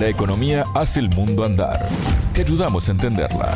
[0.00, 1.88] La economía hace el mundo andar.
[2.34, 3.54] Te ayudamos a entenderla.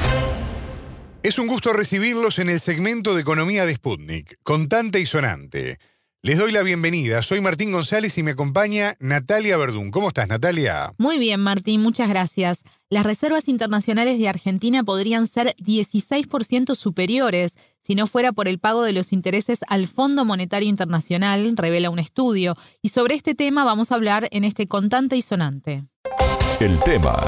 [1.23, 5.79] Es un gusto recibirlos en el segmento de Economía de Sputnik, contante y sonante.
[6.23, 7.21] Les doy la bienvenida.
[7.21, 9.91] Soy Martín González y me acompaña Natalia Verdún.
[9.91, 10.95] ¿Cómo estás, Natalia?
[10.97, 12.63] Muy bien, Martín, muchas gracias.
[12.89, 18.83] Las reservas internacionales de Argentina podrían ser 16% superiores si no fuera por el pago
[18.83, 22.55] de los intereses al Fondo Monetario Internacional, revela un estudio.
[22.83, 25.85] Y sobre este tema vamos a hablar en este contante y sonante.
[26.61, 27.19] El tema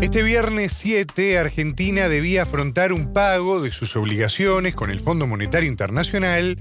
[0.00, 5.68] Este viernes 7, Argentina debía afrontar un pago de sus obligaciones con el Fondo Monetario
[5.68, 6.58] Internacional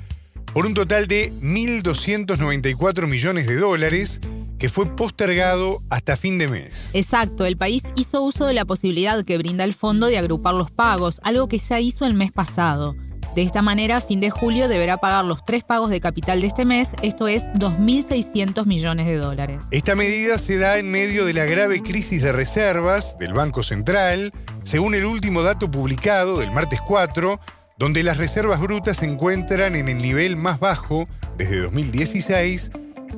[0.54, 4.20] por un total de 1.294 millones de dólares
[4.60, 6.90] que fue postergado hasta fin de mes.
[6.94, 10.70] Exacto, el país hizo uso de la posibilidad que brinda el fondo de agrupar los
[10.70, 12.94] pagos, algo que ya hizo el mes pasado.
[13.36, 16.48] De esta manera, a fin de julio deberá pagar los tres pagos de capital de
[16.48, 19.64] este mes, esto es 2.600 millones de dólares.
[19.72, 24.34] Esta medida se da en medio de la grave crisis de reservas del Banco Central,
[24.64, 27.40] según el último dato publicado del martes 4,
[27.78, 32.72] donde las reservas brutas se encuentran en el nivel más bajo desde 2016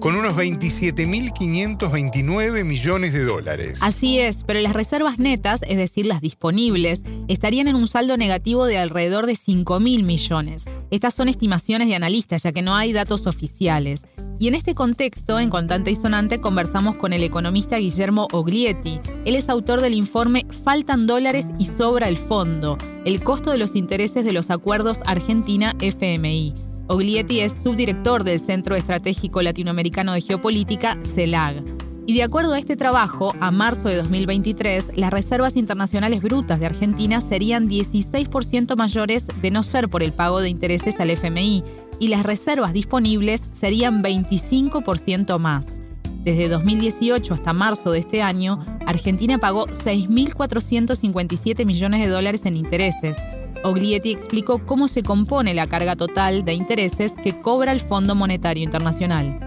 [0.04, 3.78] con unos 27.529 millones de dólares.
[3.80, 8.66] Así es, pero las reservas netas, es decir, las disponibles, estarían en un saldo negativo
[8.66, 10.66] de alrededor de 5.000 millones.
[10.92, 14.02] Estas son estimaciones de analistas, ya que no hay datos oficiales.
[14.40, 19.00] Y en este contexto, en Contante y Sonante, conversamos con el economista Guillermo Oglietti.
[19.24, 23.74] Él es autor del informe Faltan dólares y sobra el fondo, el costo de los
[23.74, 26.73] intereses de los acuerdos Argentina-FMI.
[26.88, 31.64] Oglietti es subdirector del Centro Estratégico Latinoamericano de Geopolítica, CELAG.
[32.06, 36.66] Y de acuerdo a este trabajo, a marzo de 2023, las reservas internacionales brutas de
[36.66, 41.64] Argentina serían 16% mayores de no ser por el pago de intereses al FMI,
[42.00, 45.80] y las reservas disponibles serían 25% más.
[46.26, 53.18] Desde 2018 hasta marzo de este año, Argentina pagó 6.457 millones de dólares en intereses,
[53.64, 58.64] Oglietti explicó cómo se compone la carga total de intereses que cobra el Fondo Monetario
[58.64, 59.38] Internacional.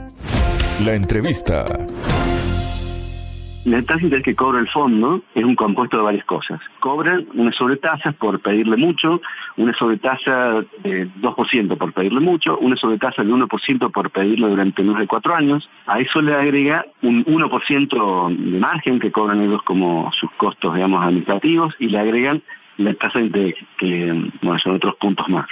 [0.84, 1.64] La entrevista.
[3.66, 6.60] La tasa de interés que cobra el fondo es un compuesto de varias cosas.
[6.78, 9.20] Cobran una sobretasa por pedirle mucho,
[9.56, 15.00] una sobretasa de 2% por pedirle mucho, una sobretasa de 1% por pedirle durante más
[15.00, 15.68] de cuatro años.
[15.88, 21.02] A eso le agrega un 1% de margen que cobran ellos como sus costos, digamos,
[21.02, 22.42] administrativos y le agregan
[22.78, 25.46] la tasa de interés, que bueno, son otros puntos más.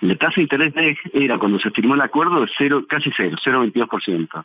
[0.00, 3.36] La tasa de interés de era cuando se firmó el acuerdo de cero, casi cero,
[3.42, 4.44] 0,22%.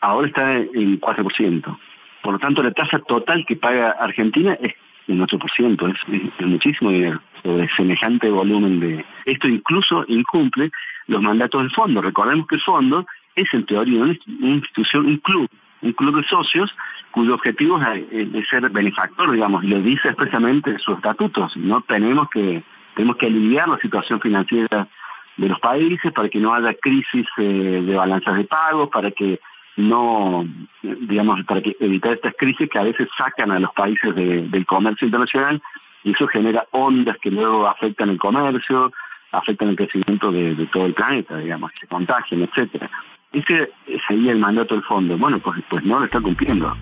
[0.00, 1.78] Ahora está en 4%.
[2.22, 4.74] Por lo tanto, la tasa total que paga Argentina es
[5.08, 9.04] un 8%, es, es, muchísimo dinero sobre semejante volumen de...
[9.24, 10.70] Esto incluso incumple
[11.06, 12.02] los mandatos del fondo.
[12.02, 15.48] Recordemos que el fondo es en teoría una institución, un club,
[15.80, 16.74] un club de socios
[17.18, 21.56] cuyo objetivo es, ser benefactor, digamos, y lo dice expresamente en sus estatutos.
[21.56, 22.62] No tenemos que
[22.94, 24.88] tenemos que aliviar la situación financiera
[25.36, 29.40] de los países para que no haya crisis eh, de balanzas de pagos, para que
[29.76, 30.46] no,
[30.82, 35.06] digamos, para que evitar estas crisis que a veces sacan a los países del comercio
[35.06, 35.60] internacional
[36.04, 38.92] y eso genera ondas que luego afectan el comercio,
[39.32, 42.88] afectan el crecimiento de, de todo el planeta, digamos, se contagian, etcétera.
[43.32, 43.70] Ese
[44.06, 45.18] sería el mandato del fondo.
[45.18, 46.74] Bueno, pues, pues no lo está cumpliendo.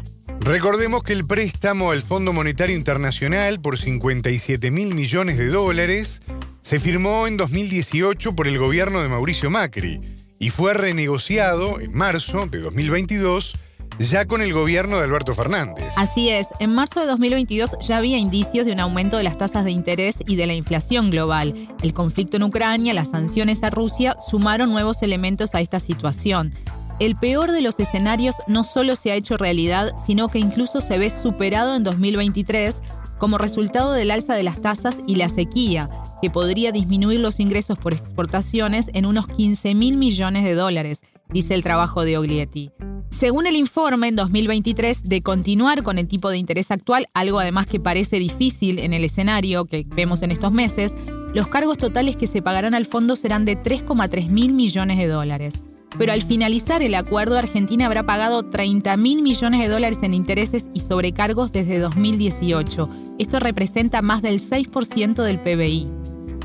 [0.46, 6.22] Recordemos que el préstamo al Fondo Monetario Internacional por 57 mil millones de dólares
[6.62, 10.00] se firmó en 2018 por el gobierno de Mauricio Macri
[10.38, 13.56] y fue renegociado en marzo de 2022
[13.98, 15.92] ya con el gobierno de Alberto Fernández.
[15.96, 19.64] Así es, en marzo de 2022 ya había indicios de un aumento de las tasas
[19.64, 21.54] de interés y de la inflación global.
[21.82, 26.54] El conflicto en Ucrania, las sanciones a Rusia sumaron nuevos elementos a esta situación.
[26.98, 30.96] El peor de los escenarios no solo se ha hecho realidad, sino que incluso se
[30.96, 32.80] ve superado en 2023
[33.18, 35.90] como resultado del alza de las tasas y la sequía,
[36.22, 41.52] que podría disminuir los ingresos por exportaciones en unos 15 mil millones de dólares, dice
[41.52, 42.70] el trabajo de Oglietti.
[43.10, 47.66] Según el informe, en 2023, de continuar con el tipo de interés actual, algo además
[47.66, 50.94] que parece difícil en el escenario que vemos en estos meses,
[51.34, 55.54] los cargos totales que se pagarán al fondo serán de 3,3 mil millones de dólares
[55.98, 60.70] pero al finalizar el acuerdo Argentina habrá pagado 30 mil millones de dólares en intereses
[60.74, 62.88] y sobrecargos desde 2018.
[63.18, 65.88] Esto representa más del 6% del PBI.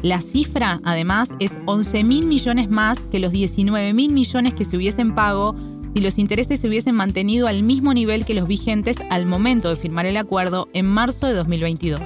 [0.04, 4.78] La cifra, además, es 11 mil millones más que los 19 mil millones que se
[4.78, 5.56] hubiesen pago
[5.94, 9.76] si los intereses se hubiesen mantenido al mismo nivel que los vigentes al momento de
[9.76, 12.02] firmar el acuerdo en marzo de 2022.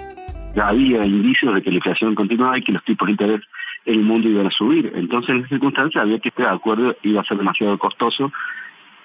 [0.56, 3.42] Ya había indicios de que la inflación continuaba y que los tipos de interés
[3.86, 4.92] el mundo iba a subir.
[4.96, 8.32] Entonces, en esa circunstancia había que este acuerdo iba a ser demasiado costoso,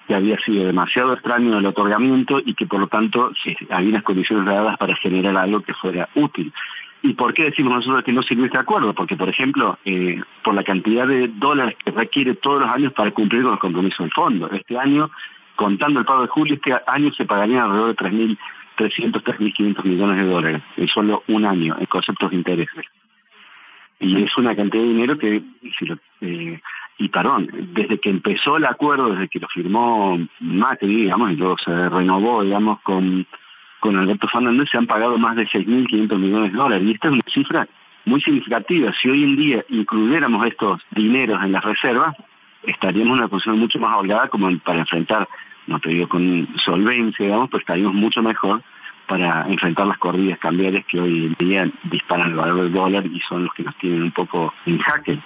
[0.06, 4.03] que había sido demasiado extraño el otorgamiento y que por lo tanto sí, había unas
[4.03, 6.53] condiciones dadas para generar algo que fuera útil.
[7.03, 8.93] ¿Y por qué decimos nosotros que no sirvió este acuerdo?
[8.93, 13.11] Porque, por ejemplo, eh, por la cantidad de dólares que requiere todos los años para
[13.12, 14.50] cumplir con los compromisos del fondo.
[14.50, 15.11] Este año,
[15.56, 18.37] contando el pago de julio, este año se pagarían alrededor de
[18.76, 22.85] 3.300, 3.500 millones de dólares en solo un año en conceptos de intereses.
[24.00, 25.43] Y es una cantidad de dinero que,
[25.79, 26.61] si lo, eh,
[26.99, 31.56] y perdón, desde que empezó el acuerdo, desde que lo firmó Macri, digamos, y luego
[31.58, 33.26] se renovó, digamos, con
[33.81, 36.87] con Alberto Fernández se han pagado más de 6.500 millones de dólares.
[36.87, 37.69] Y esta es una cifra
[38.05, 38.93] muy significativa.
[39.00, 42.14] Si hoy en día incluyéramos estos dineros en las reservas,
[42.62, 45.29] estaríamos en una posición mucho más holgada como para enfrentar,
[45.67, 48.62] no te digo con solvencia, digamos, pero estaríamos mucho mejor
[49.11, 53.19] para enfrentar las corridas cambiarias que hoy en día disparan el valor del dólar y
[53.29, 55.19] son los que nos tienen un poco en jaque.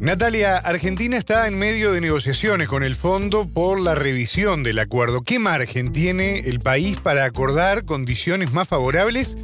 [0.00, 5.22] Natalia, Argentina está en medio de negociaciones con el fondo por la revisión del acuerdo.
[5.22, 9.36] ¿Qué margen tiene el país para acordar condiciones más favorables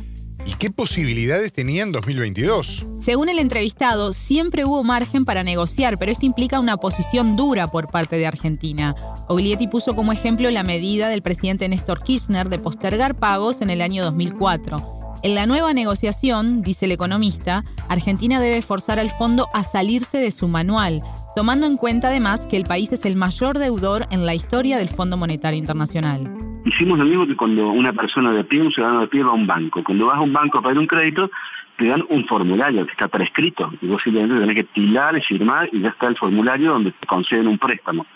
[0.47, 2.87] y qué posibilidades tenía en 2022?
[2.99, 7.89] Según el entrevistado, siempre hubo margen para negociar, pero esto implica una posición dura por
[7.89, 8.95] parte de Argentina.
[9.29, 13.81] Oglietti puso como ejemplo la medida del presidente Néstor Kirchner de postergar pagos en el
[13.81, 15.21] año 2004.
[15.23, 20.31] En la nueva negociación, dice el economista, Argentina debe forzar al fondo a salirse de
[20.31, 21.03] su manual,
[21.35, 24.91] tomando en cuenta además que el país es el mayor deudor en la historia del
[24.91, 26.54] Fondo Monetario Internacional.
[26.65, 29.35] Hicimos lo mismo que cuando una persona de pie, un ciudadano de pie va a
[29.35, 29.85] un banco.
[29.85, 31.31] Cuando vas a un banco a pedir un crédito,
[31.77, 33.73] te dan un formulario que está prescrito.
[33.83, 37.07] Y vos simplemente tenés que tilar y firmar y ya está el formulario donde te
[37.07, 38.07] conceden un préstamo.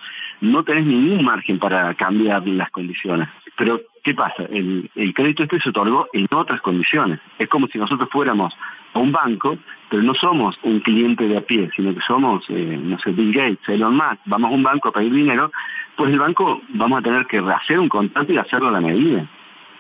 [0.41, 3.29] No tenés ningún margen para cambiar las condiciones.
[3.57, 4.45] Pero, ¿qué pasa?
[4.45, 7.21] El, crédito este se otorgó en otras condiciones.
[7.39, 8.55] Es como si nosotros fuéramos
[8.95, 9.59] a un banco,
[9.91, 13.33] pero no somos un cliente de a pie, sino que somos, eh, no sé, Bill
[13.33, 15.51] Gates, Elon Musk, vamos a un banco a pedir dinero,
[15.97, 19.29] pues el banco vamos a tener que hacer un contrato y hacerlo a la medida.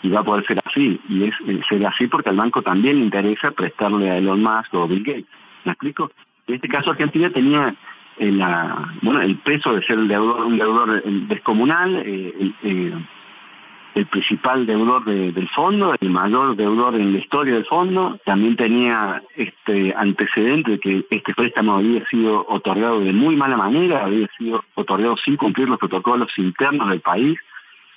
[0.03, 1.01] Y va a poder ser así.
[1.09, 4.73] Y es eh, ser así porque al banco también le interesa prestarle a Elon Musk
[4.75, 5.27] o Bill Gates.
[5.65, 6.11] ¿Me explico?
[6.47, 7.75] En este caso Argentina tenía
[8.19, 12.95] eh, la, bueno, el peso de ser un deudor, un deudor descomunal, eh,
[13.99, 19.23] el principal deudor del fondo, el mayor deudor en la historia del fondo, también tenía
[19.37, 24.65] este antecedente de que este préstamo había sido otorgado de muy mala manera, había sido
[24.75, 27.39] otorgado sin cumplir los protocolos internos del país,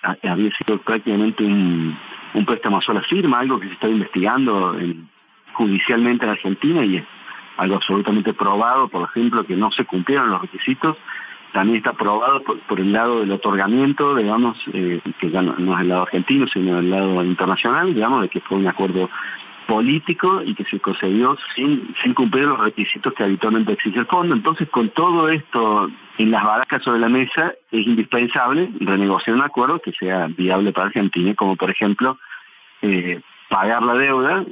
[0.02, 1.98] había sido prácticamente un,
[2.46, 4.76] préstamo a sola firma, algo que se está investigando
[5.54, 7.06] judicialmente en Argentina y es
[7.58, 10.98] algo absolutamente probado, por ejemplo, que no se cumplieron los requisitos
[11.54, 15.90] también está aprobado por, el lado del otorgamiento, digamos, eh, que ya no, es el
[15.90, 19.10] lado argentino, sino el lado internacional, digamos, de que fue un acuerdo
[19.68, 24.36] político y que se concedió sin, sin cumplir los requisitos que habitualmente exige el fondo.
[24.36, 29.80] Entonces, con todo esto en las baracas sobre la mesa, es indispensable renegociar un acuerdo
[29.80, 32.18] que sea viable para Argentina, como por ejemplo
[32.82, 34.44] eh, pagar la deuda,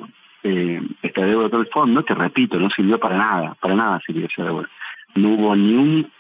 [0.44, 4.44] eh, esta deuda del fondo, que repito, no sirvió para nada, para nada sirvió esa
[4.44, 4.70] deuda.
[5.16, 6.12] No hubo ni un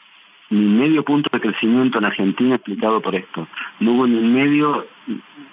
[0.49, 3.47] ni medio punto de crecimiento en Argentina explicado por esto.
[3.79, 4.85] No hubo ni medio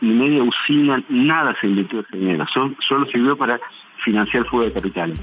[0.00, 2.44] ni media usina, nada se invirtió ese dinero.
[2.52, 3.60] Solo, sirvió para
[4.04, 5.20] financiar fuego de capitales.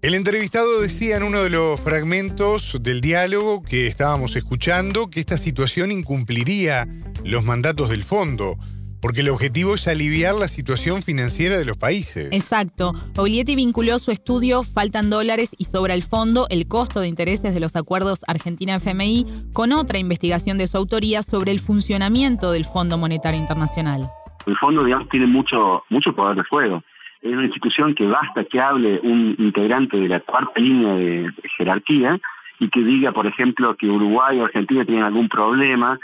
[0.00, 5.36] El entrevistado decía en uno de los fragmentos del diálogo que estábamos escuchando que esta
[5.36, 6.86] situación incumpliría
[7.24, 8.56] los mandatos del fondo.
[9.00, 12.30] Porque el objetivo es aliviar la situación financiera de los países.
[12.32, 12.92] Exacto.
[13.16, 17.60] Oglietti vinculó su estudio Faltan dólares y sobra el fondo, el costo de intereses de
[17.60, 23.38] los acuerdos Argentina-FMI, con otra investigación de su autoría sobre el funcionamiento del Fondo Monetario
[23.38, 24.08] Internacional.
[24.46, 26.82] El fondo, digamos, tiene mucho, mucho poder de fuego.
[27.22, 32.18] Es una institución que basta que hable un integrante de la cuarta línea de jerarquía
[32.60, 35.98] y que diga, por ejemplo, que Uruguay o Argentina tienen algún problema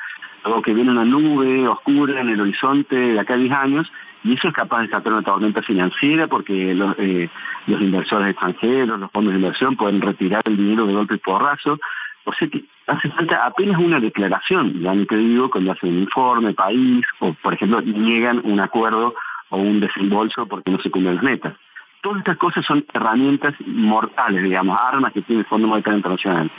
[0.45, 4.35] o que viene una nube oscura en el horizonte de acá a 10 años, y
[4.35, 7.29] eso es capaz de sacar una tormenta financiera porque los, eh,
[7.67, 11.79] los inversores extranjeros, los fondos de inversión pueden retirar el dinero de golpe y porrazo.
[12.25, 15.99] O sea que hace falta apenas una declaración, ya ni te digo, cuando hacen un
[16.01, 19.15] informe, país, o por ejemplo niegan un acuerdo
[19.51, 21.55] o un desembolso porque no se cumplen las metas.
[22.01, 26.51] Todas estas cosas son herramientas mortales, digamos, armas que tiene el Fondo Monetario Internacional.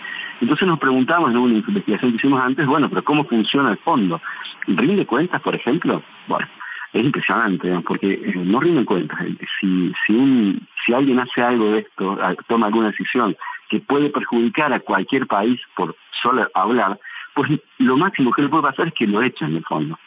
[0.42, 4.22] Entonces nos preguntamos en una investigación que hicimos antes, bueno, pero ¿cómo funciona el fondo?
[4.68, 6.04] ¿Rinde cuentas, por ejemplo?
[6.28, 6.48] Bueno,
[6.94, 9.20] es impresionante, porque eh, no rinde cuentas.
[9.60, 13.36] Si, si, un, si alguien hace algo de esto, toma alguna decisión
[13.70, 17.00] que puede perjudicar a cualquier país por solo hablar,
[17.34, 19.98] pues lo máximo que le puede pasar es que lo echen en el fondo.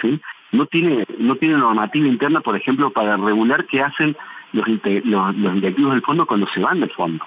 [0.00, 0.20] ¿sí?
[0.52, 4.16] No tiene no tiene normativa interna, por ejemplo, para regular qué hacen
[4.52, 4.66] los,
[5.04, 7.24] los, los directivos del fondo cuando se van del fondo.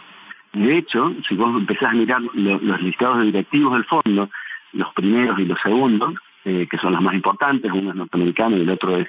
[0.54, 4.30] De hecho, si vos empezás a mirar los listados de directivos del fondo,
[4.74, 8.62] los primeros y los segundos, eh, que son los más importantes, uno es norteamericano y
[8.62, 9.08] el otro es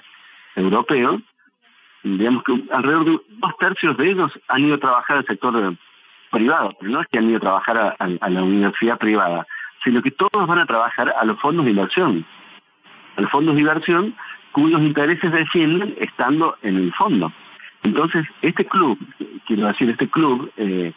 [0.55, 1.21] europeo,
[2.03, 5.77] digamos que alrededor de dos tercios de ellos han ido a trabajar al sector
[6.31, 9.47] privado, pero no es que han ido a trabajar a, la universidad privada,
[9.85, 12.25] sino que todos van a trabajar a los fondos de inversión,
[13.17, 14.15] a los fondos de inversión
[14.53, 17.33] cuyos intereses defienden estando en el fondo.
[17.83, 18.99] Entonces, este club,
[19.47, 20.93] quiero decir, este club eh,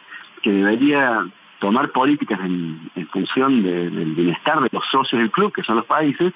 [0.46, 1.26] que debería
[1.58, 6.32] tomar políticas en, función del bienestar de los socios del club, que son los países,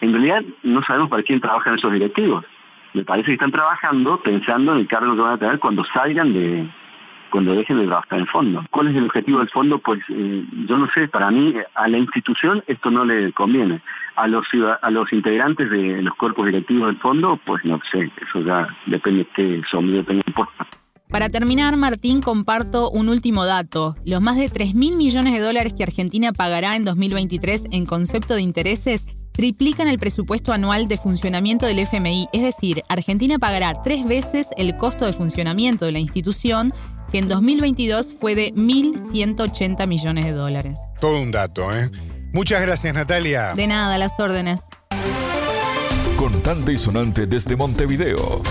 [0.00, 2.44] en realidad no sabemos para quién trabajan esos directivos.
[2.94, 6.32] Me parece que están trabajando pensando en el cargo que van a tener cuando salgan
[6.32, 6.70] de,
[7.30, 8.64] cuando dejen de trabajar en el fondo.
[8.70, 9.78] ¿Cuál es el objetivo del fondo?
[9.80, 13.80] Pues eh, yo no sé, para mí a la institución esto no le conviene.
[14.14, 14.46] A los
[14.82, 19.24] a los integrantes de los cuerpos directivos del fondo, pues no sé, eso ya depende
[19.24, 20.64] de qué sombrero tengan puesto.
[21.08, 23.96] Para terminar, Martín, comparto un último dato.
[24.04, 28.34] Los más de 3 mil millones de dólares que Argentina pagará en 2023 en concepto
[28.34, 32.28] de intereses triplican el presupuesto anual de funcionamiento del FMI.
[32.32, 36.74] Es decir, Argentina pagará tres veces el costo de funcionamiento de la institución,
[37.12, 40.78] que en 2022 fue de 1.180 millones de dólares.
[41.00, 41.88] Todo un dato, ¿eh?
[42.32, 43.54] Muchas gracias, Natalia.
[43.54, 44.60] De nada, las órdenes.
[46.16, 48.42] Contante y sonante desde Montevideo.